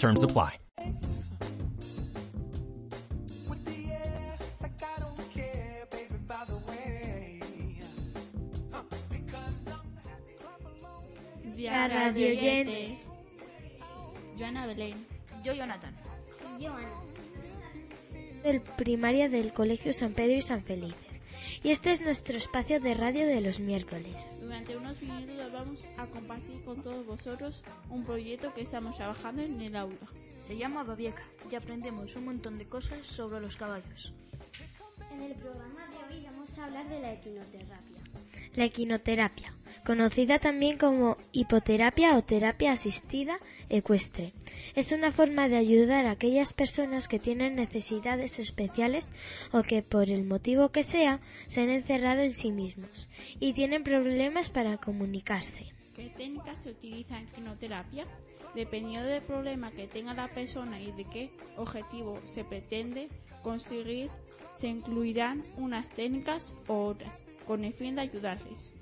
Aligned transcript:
Terms 0.00 0.22
apply. 0.22 0.58
Via 11.54 11.88
Radio 11.88 12.28
Oyentes. 12.28 12.98
Joana 14.38 14.66
Belén. 14.66 14.94
Yo, 15.44 15.52
Jonathan. 15.52 15.94
Yo, 16.58 16.72
Ana. 16.72 16.88
Del 18.42 18.62
primaria 18.62 19.28
del 19.28 19.52
Colegio 19.52 19.92
San 19.92 20.14
Pedro 20.14 20.38
y 20.38 20.40
San 20.40 20.62
Felices. 20.62 21.09
Y 21.62 21.70
este 21.70 21.92
es 21.92 22.00
nuestro 22.00 22.36
espacio 22.36 22.80
de 22.80 22.94
radio 22.94 23.26
de 23.26 23.40
los 23.40 23.60
miércoles. 23.60 24.38
Durante 24.40 24.76
unos 24.76 25.00
minutos 25.02 25.52
vamos 25.52 25.84
a 25.98 26.06
compartir 26.06 26.62
con 26.64 26.82
todos 26.82 27.04
vosotros 27.06 27.62
un 27.88 28.04
proyecto 28.04 28.54
que 28.54 28.62
estamos 28.62 28.96
trabajando 28.96 29.42
en 29.42 29.60
el 29.60 29.76
aula. 29.76 29.96
Se 30.38 30.56
llama 30.56 30.84
Babieca 30.84 31.22
y 31.50 31.54
aprendemos 31.54 32.16
un 32.16 32.24
montón 32.24 32.58
de 32.58 32.66
cosas 32.66 33.06
sobre 33.06 33.40
los 33.40 33.56
caballos. 33.56 34.12
En 35.12 35.22
el 35.22 35.34
programa 35.34 35.86
de 35.88 36.16
hoy 36.16 36.24
vamos 36.24 36.58
a 36.58 36.64
hablar 36.64 36.88
de 36.88 37.00
la 37.00 37.12
equinoterapia. 37.12 38.02
La 38.54 38.64
equinoterapia, 38.64 39.52
conocida 39.84 40.38
también 40.38 40.78
como 40.78 41.16
hipoterapia 41.32 42.16
o 42.16 42.22
terapia 42.22 42.72
asistida 42.72 43.38
ecuestre, 43.68 44.32
es 44.74 44.92
una 44.92 45.12
forma 45.12 45.48
de 45.48 45.56
ayudar 45.56 46.06
a 46.06 46.12
aquellas 46.12 46.52
personas 46.52 47.08
que 47.08 47.18
tienen 47.18 47.56
necesidades 47.56 48.38
especiales 48.38 49.08
o 49.52 49.62
que 49.62 49.82
por 49.82 50.10
el 50.10 50.24
motivo 50.24 50.70
que 50.70 50.82
sea 50.82 51.20
se 51.46 51.60
han 51.60 51.70
encerrado 51.70 52.20
en 52.22 52.34
sí 52.34 52.52
mismos 52.52 53.08
y 53.38 53.52
tienen 53.52 53.84
problemas 53.84 54.50
para 54.50 54.76
comunicarse. 54.76 55.72
¿Qué 55.94 56.10
técnicas 56.16 56.62
se 56.62 56.70
utilizan 56.70 57.18
en 57.18 57.28
equinoterapia? 57.28 58.06
Dependiendo 58.54 59.06
del 59.06 59.22
problema 59.22 59.70
que 59.70 59.86
tenga 59.86 60.14
la 60.14 60.28
persona 60.28 60.80
y 60.80 60.92
de 60.92 61.04
qué 61.04 61.30
objetivo 61.56 62.18
se 62.26 62.44
pretende 62.44 63.08
conseguir, 63.42 64.10
se 64.56 64.68
incluirán 64.68 65.44
unas 65.56 65.88
técnicas 65.90 66.54
o 66.66 66.86
otras 66.86 67.24
con 67.46 67.64
el 67.64 67.72
fin 67.72 67.96
de 67.96 68.02
ayudarles. 68.02 68.79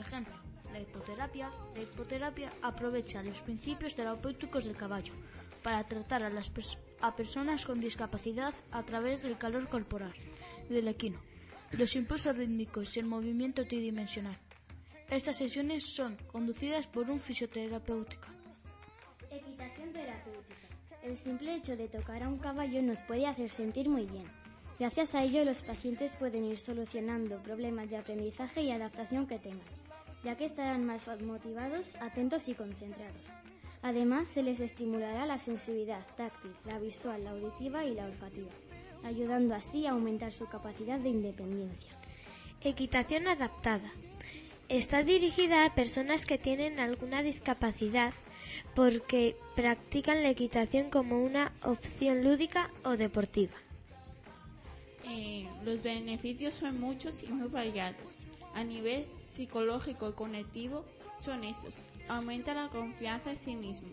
Ejemplo, 0.00 0.34
la 0.72 0.80
hipoterapia. 0.80 1.50
La 1.74 1.82
hipoterapia 1.82 2.50
aprovecha 2.62 3.22
los 3.22 3.40
principios 3.42 3.94
terapéuticos 3.94 4.64
del 4.64 4.76
caballo 4.76 5.12
para 5.62 5.84
tratar 5.84 6.22
a, 6.22 6.30
las 6.30 6.48
pers 6.48 6.78
a 7.02 7.14
personas 7.14 7.66
con 7.66 7.80
discapacidad 7.80 8.54
a 8.72 8.82
través 8.82 9.22
del 9.22 9.36
calor 9.36 9.68
corporal, 9.68 10.14
del 10.70 10.88
equino, 10.88 11.20
los 11.72 11.94
impulsos 11.96 12.36
rítmicos 12.36 12.96
y 12.96 13.00
el 13.00 13.06
movimiento 13.06 13.66
tridimensional. 13.66 14.38
Estas 15.10 15.36
sesiones 15.36 15.84
son 15.94 16.16
conducidas 16.32 16.86
por 16.86 17.10
un 17.10 17.20
fisioterapéutico. 17.20 18.28
Equitación 19.30 19.92
terapéutica. 19.92 20.68
El 21.02 21.16
simple 21.16 21.56
hecho 21.56 21.76
de 21.76 21.88
tocar 21.88 22.22
a 22.22 22.28
un 22.28 22.38
caballo 22.38 22.80
nos 22.82 23.02
puede 23.02 23.26
hacer 23.26 23.50
sentir 23.50 23.88
muy 23.88 24.06
bien. 24.06 24.24
Gracias 24.78 25.14
a 25.14 25.22
ello 25.22 25.44
los 25.44 25.60
pacientes 25.60 26.16
pueden 26.16 26.44
ir 26.44 26.58
solucionando 26.58 27.42
problemas 27.42 27.90
de 27.90 27.98
aprendizaje 27.98 28.62
y 28.62 28.70
adaptación 28.70 29.26
que 29.26 29.38
tengan, 29.38 29.68
ya 30.24 30.36
que 30.36 30.44
estarán 30.44 30.84
más 30.84 31.08
motivados, 31.22 31.96
atentos 31.96 32.48
y 32.48 32.54
concentrados. 32.54 33.22
Además, 33.82 34.28
se 34.28 34.42
les 34.42 34.60
estimulará 34.60 35.24
la 35.24 35.38
sensibilidad 35.38 36.06
táctil, 36.16 36.52
la 36.66 36.78
visual, 36.78 37.24
la 37.24 37.30
auditiva 37.30 37.84
y 37.84 37.94
la 37.94 38.04
olfativa, 38.04 38.50
ayudando 39.04 39.54
así 39.54 39.86
a 39.86 39.92
aumentar 39.92 40.32
su 40.32 40.46
capacidad 40.46 40.98
de 40.98 41.08
independencia. 41.08 41.90
Equitación 42.62 43.26
adaptada. 43.26 43.90
Está 44.68 45.02
dirigida 45.02 45.64
a 45.64 45.74
personas 45.74 46.26
que 46.26 46.38
tienen 46.38 46.78
alguna 46.78 47.22
discapacidad 47.22 48.12
porque 48.74 49.36
practican 49.56 50.22
la 50.22 50.30
equitación 50.30 50.90
como 50.90 51.24
una 51.24 51.52
opción 51.62 52.22
lúdica 52.22 52.70
o 52.84 52.96
deportiva. 52.96 53.54
Eh, 55.08 55.48
los 55.64 55.82
beneficios 55.82 56.54
son 56.54 56.78
muchos 56.80 57.22
y 57.22 57.28
muy 57.28 57.48
variados. 57.48 57.96
A 58.54 58.64
nivel 58.64 59.06
psicológico 59.22 60.08
y 60.08 60.12
cognitivo 60.12 60.84
son 61.18 61.44
estos. 61.44 61.78
Aumenta 62.08 62.54
la 62.54 62.68
confianza 62.68 63.30
en 63.30 63.36
sí 63.36 63.54
mismo, 63.54 63.88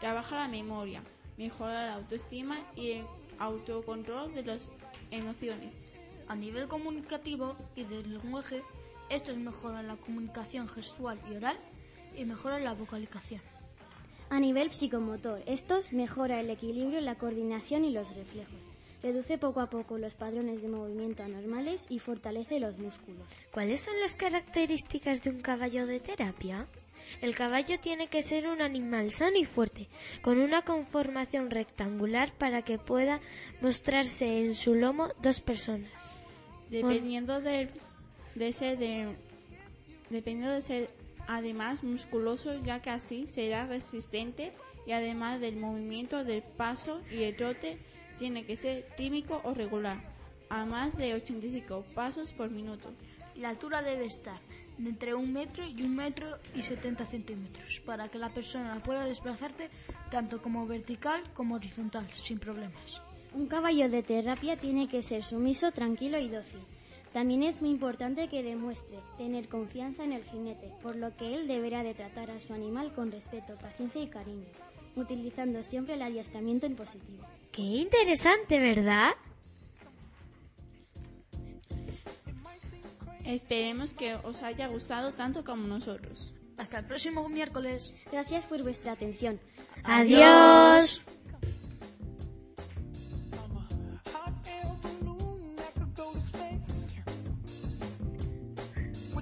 trabaja 0.00 0.36
la 0.36 0.48
memoria, 0.48 1.02
mejora 1.38 1.86
la 1.86 1.94
autoestima 1.94 2.58
y 2.76 2.92
el 2.92 3.06
autocontrol 3.38 4.34
de 4.34 4.44
las 4.44 4.68
emociones. 5.10 5.98
A 6.28 6.36
nivel 6.36 6.68
comunicativo 6.68 7.56
y 7.74 7.84
del 7.84 8.18
lenguaje, 8.18 8.62
estos 9.08 9.36
mejoran 9.36 9.86
la 9.86 9.96
comunicación 9.96 10.68
gestual 10.68 11.18
y 11.30 11.36
oral 11.36 11.56
y 12.16 12.24
mejoran 12.24 12.64
la 12.64 12.74
vocalización. 12.74 13.40
A 14.30 14.40
nivel 14.40 14.72
psicomotor, 14.72 15.42
estos 15.46 15.92
mejora 15.92 16.40
el 16.40 16.50
equilibrio, 16.50 17.00
la 17.00 17.16
coordinación 17.16 17.84
y 17.84 17.90
los 17.90 18.14
reflejos. 18.16 18.73
Reduce 19.04 19.36
poco 19.36 19.60
a 19.60 19.68
poco 19.68 19.98
los 19.98 20.14
patrones 20.14 20.62
de 20.62 20.68
movimiento 20.68 21.22
anormales 21.22 21.84
y 21.90 21.98
fortalece 21.98 22.58
los 22.58 22.78
músculos. 22.78 23.28
¿Cuáles 23.52 23.82
son 23.82 24.00
las 24.00 24.14
características 24.14 25.22
de 25.22 25.28
un 25.28 25.42
caballo 25.42 25.86
de 25.86 26.00
terapia? 26.00 26.66
El 27.20 27.34
caballo 27.34 27.78
tiene 27.78 28.06
que 28.06 28.22
ser 28.22 28.48
un 28.48 28.62
animal 28.62 29.10
sano 29.10 29.36
y 29.36 29.44
fuerte, 29.44 29.88
con 30.22 30.38
una 30.38 30.62
conformación 30.62 31.50
rectangular 31.50 32.32
para 32.32 32.62
que 32.62 32.78
pueda 32.78 33.20
mostrarse 33.60 34.38
en 34.38 34.54
su 34.54 34.74
lomo 34.74 35.10
dos 35.20 35.42
personas. 35.42 35.92
Dependiendo 36.70 37.42
de, 37.42 37.68
de 38.34 38.52
ser 38.54 38.78
de, 38.78 39.16
dependiendo 40.08 40.54
de 40.54 40.62
ser 40.62 40.88
además 41.26 41.84
musculoso, 41.84 42.54
ya 42.62 42.80
que 42.80 42.88
así 42.88 43.26
será 43.26 43.66
resistente 43.66 44.54
y 44.86 44.92
además 44.92 45.40
del 45.40 45.56
movimiento 45.56 46.24
del 46.24 46.42
paso 46.42 47.02
y 47.10 47.24
el 47.24 47.36
trote 47.36 47.76
tiene 48.18 48.44
que 48.44 48.56
ser 48.56 48.86
rítmico 48.96 49.40
o 49.44 49.54
regular, 49.54 49.98
a 50.48 50.64
más 50.64 50.96
de 50.96 51.14
85 51.14 51.84
pasos 51.94 52.32
por 52.32 52.50
minuto. 52.50 52.90
La 53.36 53.48
altura 53.48 53.82
debe 53.82 54.06
estar 54.06 54.38
de 54.78 54.88
entre 54.88 55.14
un 55.14 55.32
metro 55.32 55.64
y 55.66 55.82
un 55.82 55.94
metro 55.94 56.38
y 56.54 56.62
70 56.62 57.06
centímetros 57.06 57.80
para 57.84 58.08
que 58.08 58.18
la 58.18 58.30
persona 58.30 58.82
pueda 58.82 59.06
desplazarse 59.06 59.70
tanto 60.10 60.42
como 60.42 60.66
vertical 60.66 61.22
como 61.34 61.56
horizontal 61.56 62.08
sin 62.12 62.38
problemas. 62.38 63.02
Un 63.32 63.46
caballo 63.46 63.88
de 63.88 64.02
terapia 64.02 64.56
tiene 64.56 64.88
que 64.88 65.02
ser 65.02 65.24
sumiso, 65.24 65.72
tranquilo 65.72 66.18
y 66.18 66.28
dócil. 66.28 66.60
También 67.12 67.44
es 67.44 67.62
muy 67.62 67.70
importante 67.70 68.28
que 68.28 68.42
demuestre 68.42 68.98
tener 69.18 69.48
confianza 69.48 70.04
en 70.04 70.12
el 70.12 70.24
jinete, 70.24 70.72
por 70.82 70.96
lo 70.96 71.16
que 71.16 71.34
él 71.34 71.46
deberá 71.46 71.84
de 71.84 71.94
tratar 71.94 72.30
a 72.30 72.40
su 72.40 72.52
animal 72.52 72.92
con 72.92 73.12
respeto, 73.12 73.56
paciencia 73.56 74.02
y 74.02 74.08
cariño, 74.08 74.46
utilizando 74.96 75.62
siempre 75.62 75.94
el 75.94 76.02
adiestramiento 76.02 76.66
en 76.66 76.74
positivo. 76.74 77.24
¡Qué 77.54 77.62
interesante, 77.62 78.58
¿verdad? 78.58 79.12
Esperemos 83.24 83.92
que 83.92 84.16
os 84.16 84.42
haya 84.42 84.66
gustado 84.66 85.12
tanto 85.12 85.44
como 85.44 85.68
nosotros. 85.68 86.34
Hasta 86.58 86.80
el 86.80 86.86
próximo 86.86 87.28
miércoles. 87.28 87.94
Gracias 88.10 88.46
por 88.46 88.60
vuestra 88.62 88.92
atención. 88.92 89.40
Adiós. 89.84 91.06